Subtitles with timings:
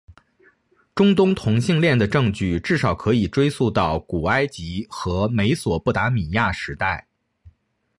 [0.95, 7.07] 中东同性恋的证据至少可以追溯到古埃及和美索不达米亚时代。